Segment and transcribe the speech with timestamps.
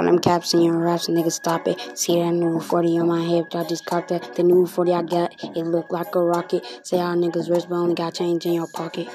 [0.00, 1.78] All them caps in your raps, nigga, stop it.
[1.98, 4.34] See that new 40 on my hip, I just cocked that.
[4.34, 6.64] The new 40 I got, it look like a rocket.
[6.82, 9.08] Say y'all niggas rich, but only got change in your pocket.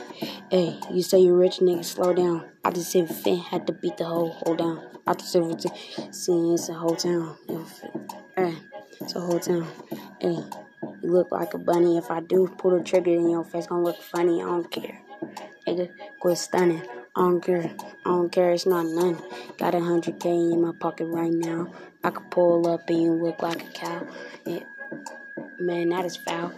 [0.52, 2.46] Hey, you say you rich, nigga, slow down.
[2.64, 4.88] I just said Finn had to beat the whole, hold down.
[5.08, 5.60] I just said,
[6.14, 7.36] see, it's a whole town.
[8.38, 8.54] Hey,
[9.02, 9.68] it's a whole town.
[10.22, 10.38] Hey,
[11.02, 11.98] you look like a bunny.
[11.98, 14.40] If I do pull the trigger in your face, gonna look funny.
[14.44, 15.02] I don't care.
[15.68, 16.84] Nigga, quit stunning.
[17.18, 17.72] I don't care.
[18.06, 18.52] I don't care.
[18.52, 19.22] It's not none.
[19.58, 21.72] Got a hundred K in my pocket right now.
[22.04, 24.08] I could pull up and look like a cow.
[25.60, 26.52] Man, that is foul.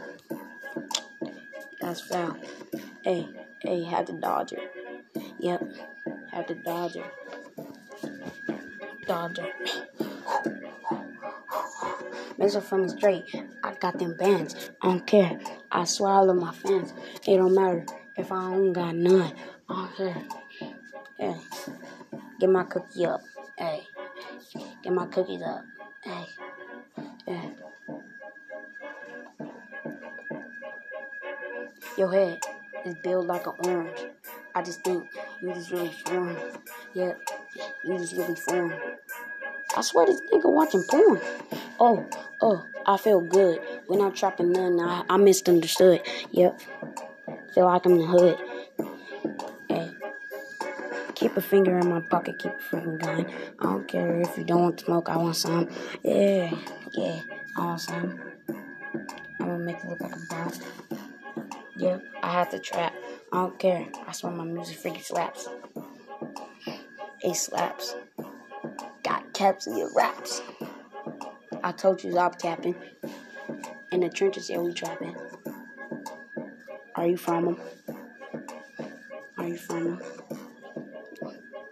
[1.79, 2.37] That's foul.
[3.03, 3.27] Hey,
[3.61, 4.71] hey, had to dodge it.
[5.39, 5.63] Yep,
[6.31, 7.05] had to dodge it.
[9.05, 9.53] Dodge it.
[12.39, 12.63] Mr.
[12.63, 13.23] from the straight.
[13.63, 14.71] I got them bands.
[14.81, 15.39] I don't care.
[15.71, 16.93] I swallow my fans.
[17.27, 17.85] It don't matter
[18.15, 19.33] if I don't got none.
[19.69, 20.23] I don't care.
[21.19, 21.35] Hey,
[22.39, 23.21] get my cookie up.
[23.57, 23.87] Hey,
[24.83, 25.63] get my cookies up.
[26.03, 26.25] Hey,
[27.25, 27.49] hey.
[31.97, 32.39] Your head
[32.85, 33.97] is built like an orange.
[34.53, 35.09] I just think
[35.41, 36.37] you just really foreign.
[36.93, 37.13] Yeah,
[37.83, 38.79] you just really foreign.
[39.75, 41.19] I swear this nigga watching porn.
[41.79, 42.05] Oh,
[42.41, 43.59] oh, I feel good.
[43.87, 46.01] When I'm trapping none, I, I misunderstood.
[46.29, 46.61] Yep.
[47.55, 48.39] Feel like I'm in the hood.
[51.17, 53.25] Keep a finger in my pocket, keep a freaking gun.
[53.59, 55.67] I don't care if you don't want smoke, I want some.
[56.03, 56.55] Yeah,
[56.93, 57.21] yeah,
[57.57, 58.21] I want some.
[59.39, 60.59] I'm gonna make it look like a boss.
[61.75, 62.93] Yep, I have to trap.
[63.33, 63.87] I don't care.
[64.07, 65.49] I swear my music freaking slaps.
[67.21, 67.95] It slaps.
[69.01, 70.43] Got caps in your raps.
[71.63, 72.75] I told you stop capping.
[73.91, 75.15] In the trenches, yeah, we trapping.
[76.93, 77.61] Are you from them?
[79.39, 80.01] Are you from them?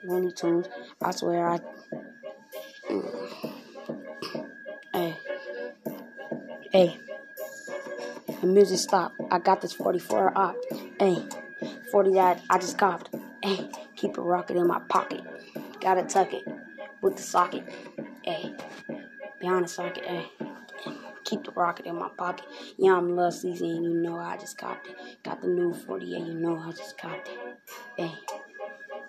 [0.08, 0.68] Looney Tunes.
[1.02, 1.60] I swear I.
[4.94, 5.18] Hey.
[6.72, 6.98] Hey.
[8.42, 9.16] The music stopped.
[9.32, 10.56] I got this 44 op.
[11.00, 11.24] Hey.
[11.92, 13.16] 40 that I just copped.
[13.44, 13.70] Hey.
[13.96, 15.22] Keep a rocket in my pocket.
[15.82, 16.44] Gotta tuck it
[17.02, 17.64] with the socket.
[18.24, 18.54] Hey.
[19.40, 20.06] Behind the socket.
[20.06, 20.32] Hey
[21.26, 22.46] keep the rocket in my pocket.
[22.78, 24.96] Yeah, I'm love season, you know I just copped it.
[25.24, 27.40] Got the new 48, you know I just copped it.
[27.98, 28.14] Hey,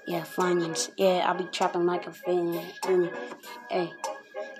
[0.07, 0.91] yeah, Funyuns.
[0.97, 2.63] Yeah, I be trapping like a fan.
[2.83, 3.17] Mm.
[3.71, 3.93] Hey,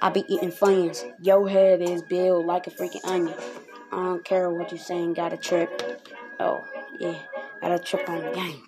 [0.03, 1.05] I be eating Funyuns.
[1.23, 3.35] Your head is built like a freaking onion.
[3.93, 6.05] I don't care what you saying, got a trip.
[6.41, 6.65] Oh,
[6.99, 7.19] yeah,
[7.61, 8.67] got a trip on the game.